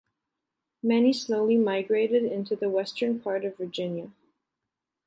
[0.81, 4.09] Many slowly migrated into the western part of Virginia.